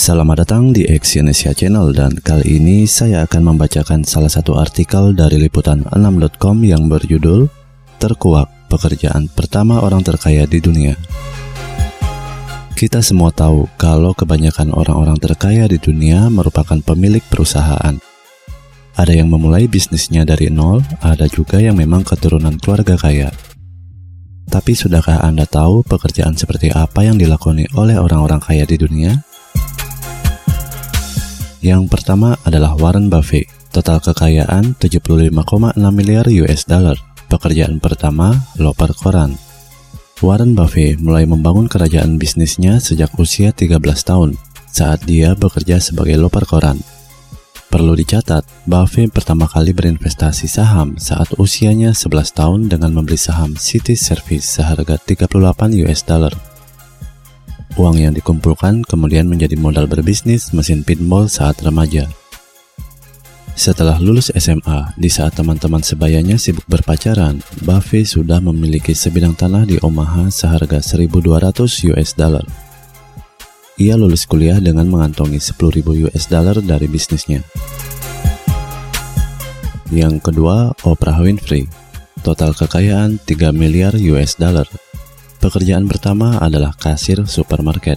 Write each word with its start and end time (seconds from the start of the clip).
Selamat 0.00 0.48
datang 0.48 0.72
di 0.72 0.88
Exyonesia 0.88 1.52
Channel 1.52 1.92
dan 1.92 2.16
kali 2.16 2.56
ini 2.56 2.88
saya 2.88 3.28
akan 3.28 3.52
membacakan 3.52 4.00
salah 4.00 4.32
satu 4.32 4.56
artikel 4.56 5.12
dari 5.12 5.36
liputan 5.36 5.84
6.com 5.92 6.56
yang 6.64 6.88
berjudul 6.88 7.52
Terkuak 8.00 8.48
Pekerjaan 8.72 9.28
Pertama 9.28 9.84
Orang 9.84 10.00
Terkaya 10.00 10.48
di 10.48 10.56
Dunia. 10.56 10.96
Kita 12.72 13.04
semua 13.04 13.28
tahu 13.28 13.68
kalau 13.76 14.16
kebanyakan 14.16 14.72
orang-orang 14.72 15.20
terkaya 15.20 15.68
di 15.68 15.76
dunia 15.76 16.32
merupakan 16.32 16.80
pemilik 16.80 17.20
perusahaan. 17.28 18.00
Ada 18.96 19.12
yang 19.12 19.28
memulai 19.28 19.68
bisnisnya 19.68 20.24
dari 20.24 20.48
nol, 20.48 20.80
ada 21.04 21.28
juga 21.28 21.60
yang 21.60 21.76
memang 21.76 22.08
keturunan 22.08 22.56
keluarga 22.56 22.96
kaya. 22.96 23.28
Tapi 24.48 24.72
sudahkah 24.72 25.20
Anda 25.20 25.44
tahu 25.44 25.84
pekerjaan 25.84 26.40
seperti 26.40 26.72
apa 26.72 27.04
yang 27.04 27.20
dilakoni 27.20 27.68
oleh 27.76 28.00
orang-orang 28.00 28.40
kaya 28.40 28.64
di 28.64 28.80
dunia? 28.80 29.28
Yang 31.60 31.92
pertama 31.92 32.40
adalah 32.48 32.72
Warren 32.72 33.12
Buffett, 33.12 33.44
total 33.68 34.00
kekayaan 34.00 34.80
75,6 34.80 35.36
miliar 35.92 36.24
US 36.24 36.64
dollar. 36.64 36.96
Pekerjaan 37.28 37.84
pertama, 37.84 38.32
loper 38.56 38.96
koran. 38.96 39.36
Warren 40.24 40.56
Buffett 40.56 40.96
mulai 41.04 41.28
membangun 41.28 41.68
kerajaan 41.68 42.16
bisnisnya 42.16 42.80
sejak 42.80 43.12
usia 43.20 43.52
13 43.52 43.76
tahun, 44.00 44.40
saat 44.72 45.04
dia 45.04 45.36
bekerja 45.36 45.84
sebagai 45.84 46.16
loper 46.16 46.48
koran. 46.48 46.80
Perlu 47.68 47.92
dicatat, 47.92 48.42
Buffett 48.64 49.12
pertama 49.12 49.44
kali 49.44 49.76
berinvestasi 49.76 50.48
saham 50.48 50.96
saat 50.96 51.36
usianya 51.36 51.92
11 51.92 52.34
tahun 52.34 52.60
dengan 52.72 52.96
membeli 52.96 53.20
saham 53.20 53.54
City 53.54 53.94
Service 53.94 54.58
seharga 54.58 54.96
38 54.96 55.38
US 55.86 56.02
dollar 56.08 56.34
Uang 57.80 57.96
yang 57.96 58.12
dikumpulkan 58.12 58.84
kemudian 58.84 59.24
menjadi 59.24 59.56
modal 59.56 59.88
berbisnis 59.88 60.52
mesin 60.52 60.84
pinball 60.84 61.32
saat 61.32 61.64
remaja. 61.64 62.12
Setelah 63.56 63.96
lulus 63.96 64.28
SMA, 64.36 64.92
di 65.00 65.08
saat 65.08 65.32
teman-teman 65.32 65.80
sebayanya 65.80 66.36
sibuk 66.36 66.68
berpacaran, 66.68 67.40
Buffy 67.64 68.04
sudah 68.04 68.36
memiliki 68.44 68.92
sebidang 68.92 69.32
tanah 69.32 69.64
di 69.64 69.80
Omaha 69.80 70.28
seharga 70.28 70.76
1.200 70.76 71.88
US 71.96 72.12
dollar. 72.12 72.44
Ia 73.80 73.96
lulus 73.96 74.28
kuliah 74.28 74.60
dengan 74.60 74.84
mengantongi 74.84 75.40
10.000 75.40 75.80
US 76.04 76.28
dollar 76.28 76.60
dari 76.60 76.84
bisnisnya. 76.84 77.40
Yang 79.88 80.20
kedua, 80.20 80.76
Oprah 80.84 81.24
Winfrey. 81.24 81.64
Total 82.20 82.52
kekayaan 82.52 83.24
3 83.24 83.56
miliar 83.56 83.96
US 83.96 84.36
dollar 84.36 84.68
Pekerjaan 85.40 85.88
pertama 85.88 86.36
adalah 86.36 86.76
kasir 86.76 87.24
supermarket. 87.24 87.96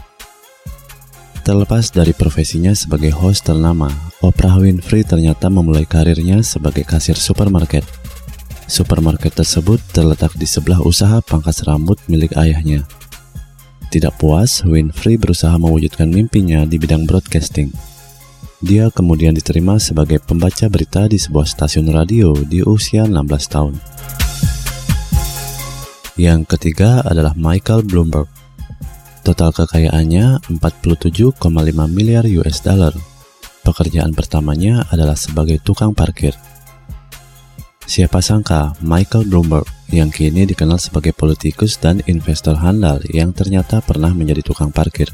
Terlepas 1.43 1.91
dari 1.91 2.15
profesinya 2.15 2.71
sebagai 2.71 3.11
host 3.11 3.51
ternama, 3.51 3.91
Oprah 4.23 4.63
Winfrey 4.63 5.03
ternyata 5.03 5.51
memulai 5.51 5.83
karirnya 5.83 6.39
sebagai 6.39 6.87
kasir 6.87 7.19
supermarket. 7.19 7.83
Supermarket 8.63 9.35
tersebut 9.35 9.83
terletak 9.91 10.31
di 10.39 10.47
sebelah 10.47 10.79
usaha 10.87 11.19
pangkas 11.19 11.67
rambut 11.67 11.99
milik 12.07 12.31
ayahnya. 12.39 12.87
Tidak 13.91 14.15
puas, 14.15 14.63
Winfrey 14.63 15.19
berusaha 15.19 15.59
mewujudkan 15.59 16.07
mimpinya 16.07 16.63
di 16.63 16.79
bidang 16.79 17.03
broadcasting. 17.03 17.75
Dia 18.63 18.87
kemudian 18.87 19.35
diterima 19.35 19.83
sebagai 19.83 20.23
pembaca 20.23 20.71
berita 20.71 21.11
di 21.11 21.19
sebuah 21.19 21.43
stasiun 21.43 21.91
radio 21.91 22.31
di 22.47 22.63
usia 22.63 23.03
16 23.03 23.19
tahun. 23.51 23.75
Yang 26.13 26.45
ketiga 26.45 27.01
adalah 27.01 27.33
Michael 27.33 27.89
Bloomberg. 27.89 28.29
Total 29.25 29.49
kekayaannya 29.49 30.45
47,5 30.61 31.41
miliar 31.89 32.29
US 32.37 32.61
dollar. 32.61 32.93
Pekerjaan 33.65 34.13
pertamanya 34.13 34.85
adalah 34.93 35.17
sebagai 35.17 35.57
tukang 35.65 35.97
parkir. 35.97 36.37
Siapa 37.89 38.21
sangka 38.21 38.77
Michael 38.85 39.25
Bloomberg 39.25 39.65
yang 39.89 40.13
kini 40.13 40.45
dikenal 40.45 40.77
sebagai 40.77 41.17
politikus 41.17 41.81
dan 41.81 42.05
investor 42.05 42.61
handal 42.61 43.01
yang 43.09 43.33
ternyata 43.33 43.81
pernah 43.81 44.13
menjadi 44.13 44.45
tukang 44.45 44.69
parkir. 44.69 45.09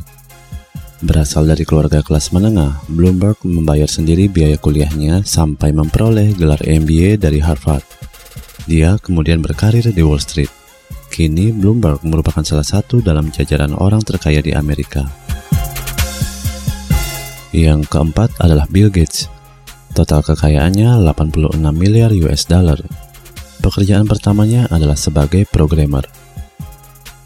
Berasal 0.99 1.47
dari 1.47 1.63
keluarga 1.63 2.03
kelas 2.03 2.35
menengah, 2.35 2.83
Bloomberg 2.91 3.39
membayar 3.47 3.87
sendiri 3.87 4.27
biaya 4.27 4.59
kuliahnya 4.59 5.23
sampai 5.23 5.71
memperoleh 5.71 6.35
gelar 6.35 6.59
MBA 6.59 7.15
dari 7.15 7.39
Harvard. 7.39 7.87
Dia 8.67 8.99
kemudian 8.99 9.39
berkarir 9.39 9.95
di 9.95 10.03
Wall 10.03 10.19
Street. 10.19 10.58
Kini 11.09 11.51
Bloomberg 11.51 12.05
merupakan 12.05 12.45
salah 12.45 12.63
satu 12.63 13.01
dalam 13.01 13.33
jajaran 13.33 13.73
orang 13.75 13.99
terkaya 14.05 14.39
di 14.39 14.53
Amerika. 14.53 15.03
Yang 17.49 17.89
keempat 17.89 18.37
adalah 18.39 18.69
Bill 18.69 18.93
Gates. 18.93 19.25
Total 19.97 20.21
kekayaannya 20.21 21.01
86 21.01 21.59
miliar 21.73 22.13
US 22.29 22.45
dollar. 22.45 22.77
Pekerjaan 23.59 24.05
pertamanya 24.07 24.69
adalah 24.71 24.95
sebagai 24.95 25.43
programmer. 25.49 26.05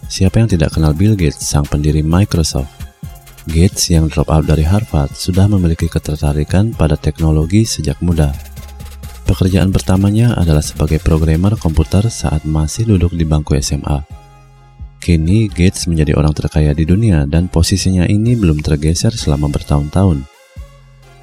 Siapa 0.07 0.39
yang 0.41 0.49
tidak 0.49 0.73
kenal 0.73 0.95
Bill 0.95 1.13
Gates, 1.13 1.43
sang 1.43 1.67
pendiri 1.67 2.01
Microsoft? 2.01 2.71
Gates 3.43 3.91
yang 3.91 4.07
drop 4.07 4.31
out 4.31 4.47
dari 4.47 4.63
Harvard 4.63 5.11
sudah 5.11 5.51
memiliki 5.51 5.91
ketertarikan 5.91 6.71
pada 6.71 6.95
teknologi 6.95 7.67
sejak 7.67 7.99
muda. 7.99 8.52
Pekerjaan 9.33 9.73
pertamanya 9.73 10.37
adalah 10.37 10.61
sebagai 10.61 11.01
programmer 11.01 11.57
komputer 11.57 12.05
saat 12.13 12.45
masih 12.45 12.85
duduk 12.85 13.17
di 13.17 13.25
bangku 13.25 13.57
SMA. 13.57 14.05
Kini 15.01 15.49
Gates 15.49 15.89
menjadi 15.89 16.13
orang 16.13 16.37
terkaya 16.37 16.69
di 16.77 16.85
dunia 16.85 17.25
dan 17.25 17.49
posisinya 17.49 18.05
ini 18.05 18.37
belum 18.37 18.61
tergeser 18.61 19.09
selama 19.09 19.49
bertahun-tahun. 19.49 20.21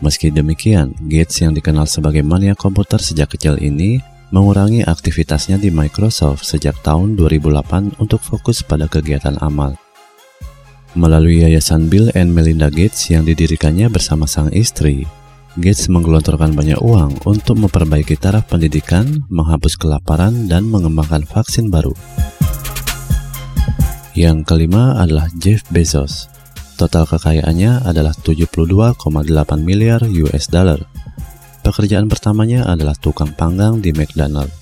Meski 0.02 0.34
demikian, 0.34 0.90
Gates 1.06 1.38
yang 1.38 1.54
dikenal 1.54 1.86
sebagai 1.86 2.26
mania 2.26 2.58
komputer 2.58 2.98
sejak 2.98 3.30
kecil 3.38 3.62
ini 3.62 4.02
mengurangi 4.34 4.82
aktivitasnya 4.82 5.62
di 5.62 5.70
Microsoft 5.70 6.42
sejak 6.42 6.82
tahun 6.82 7.14
2008 7.14 8.02
untuk 8.02 8.18
fokus 8.26 8.66
pada 8.66 8.90
kegiatan 8.90 9.38
amal. 9.38 9.78
Melalui 10.98 11.46
yayasan 11.46 11.86
Bill 11.86 12.10
and 12.18 12.34
Melinda 12.34 12.74
Gates 12.74 13.06
yang 13.06 13.22
didirikannya 13.22 13.86
bersama 13.86 14.26
sang 14.26 14.50
istri, 14.50 15.06
Gates 15.58 15.90
menggelontorkan 15.90 16.54
banyak 16.54 16.78
uang 16.78 17.26
untuk 17.26 17.58
memperbaiki 17.58 18.14
taraf 18.14 18.46
pendidikan, 18.46 19.26
menghapus 19.26 19.74
kelaparan, 19.74 20.46
dan 20.46 20.62
mengembangkan 20.70 21.26
vaksin 21.26 21.74
baru. 21.74 21.90
Yang 24.14 24.46
kelima 24.46 24.94
adalah 25.02 25.26
Jeff 25.42 25.66
Bezos. 25.74 26.30
Total 26.78 27.02
kekayaannya 27.02 27.82
adalah 27.82 28.14
72,8 28.14 29.02
miliar 29.58 30.06
US 30.06 30.46
dollar. 30.46 30.78
Pekerjaan 31.66 32.06
pertamanya 32.06 32.70
adalah 32.70 32.94
tukang 32.94 33.34
panggang 33.34 33.82
di 33.82 33.90
McDonald. 33.90 34.54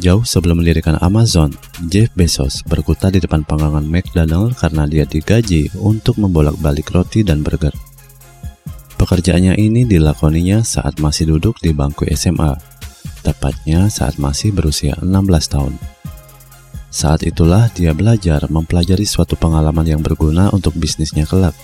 Jauh 0.00 0.24
sebelum 0.24 0.64
mendirikan 0.64 0.96
Amazon, 1.04 1.52
Jeff 1.92 2.08
Bezos 2.16 2.64
berkutat 2.64 3.12
di 3.12 3.20
depan 3.20 3.44
panggangan 3.44 3.84
McDonald 3.84 4.56
karena 4.56 4.88
dia 4.88 5.04
digaji 5.04 5.68
untuk 5.76 6.16
membolak-balik 6.16 6.88
roti 6.88 7.20
dan 7.20 7.44
burger. 7.44 7.89
Pekerjaannya 9.00 9.56
ini 9.56 9.88
dilakoninya 9.88 10.60
saat 10.60 11.00
masih 11.00 11.32
duduk 11.32 11.56
di 11.64 11.72
bangku 11.72 12.04
SMA, 12.12 12.52
tepatnya 13.24 13.88
saat 13.88 14.20
masih 14.20 14.52
berusia 14.52 14.92
16 15.00 15.08
tahun. 15.48 15.72
Saat 16.92 17.24
itulah 17.24 17.72
dia 17.72 17.96
belajar 17.96 18.44
mempelajari 18.52 19.08
suatu 19.08 19.40
pengalaman 19.40 19.88
yang 19.88 20.04
berguna 20.04 20.52
untuk 20.52 20.76
bisnisnya 20.76 21.24
kelak, 21.24 21.56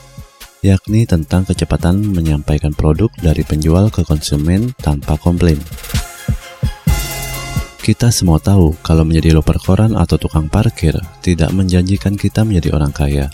yakni 0.64 1.04
tentang 1.04 1.44
kecepatan 1.44 2.00
menyampaikan 2.08 2.72
produk 2.72 3.12
dari 3.20 3.44
penjual 3.44 3.92
ke 3.92 4.00
konsumen 4.08 4.72
tanpa 4.80 5.20
komplain. 5.20 5.60
Kita 7.84 8.08
semua 8.16 8.40
tahu 8.40 8.80
kalau 8.80 9.04
menjadi 9.04 9.36
loper 9.36 9.60
koran 9.60 9.92
atau 9.92 10.16
tukang 10.16 10.48
parkir 10.48 10.96
tidak 11.20 11.52
menjanjikan 11.52 12.16
kita 12.16 12.48
menjadi 12.48 12.80
orang 12.80 12.96
kaya. 12.96 13.28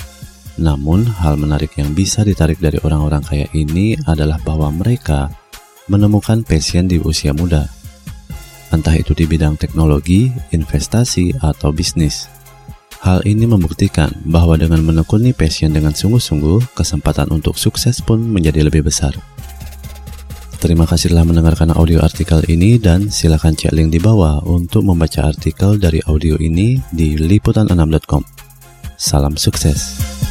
Namun, 0.61 1.09
hal 1.09 1.41
menarik 1.41 1.77
yang 1.81 1.97
bisa 1.97 2.21
ditarik 2.27 2.61
dari 2.61 2.77
orang-orang 2.85 3.25
kaya 3.25 3.47
ini 3.57 3.97
adalah 4.05 4.37
bahwa 4.45 4.69
mereka 4.69 5.33
menemukan 5.89 6.45
passion 6.45 6.85
di 6.89 7.01
usia 7.01 7.33
muda, 7.33 7.67
entah 8.73 8.97
itu 8.97 9.13
di 9.13 9.25
bidang 9.29 9.57
teknologi, 9.57 10.33
investasi, 10.53 11.41
atau 11.41 11.73
bisnis. 11.73 12.29
Hal 13.03 13.27
ini 13.27 13.51
membuktikan 13.51 14.15
bahwa 14.29 14.55
dengan 14.55 14.79
menekuni 14.87 15.35
passion 15.35 15.75
dengan 15.75 15.91
sungguh-sungguh, 15.91 16.77
kesempatan 16.77 17.35
untuk 17.35 17.59
sukses 17.59 17.99
pun 17.99 18.23
menjadi 18.23 18.63
lebih 18.63 18.87
besar. 18.87 19.13
Terima 20.63 20.87
kasih 20.87 21.11
telah 21.11 21.27
mendengarkan 21.27 21.75
audio 21.75 21.99
artikel 21.99 22.39
ini 22.47 22.79
dan 22.79 23.11
silakan 23.11 23.59
cek 23.59 23.75
link 23.75 23.91
di 23.91 23.99
bawah 23.99 24.47
untuk 24.47 24.87
membaca 24.87 25.27
artikel 25.27 25.75
dari 25.75 25.99
audio 26.07 26.39
ini 26.39 26.79
di 26.95 27.19
liputan6.com. 27.19 28.23
Salam 28.95 29.35
sukses. 29.35 30.22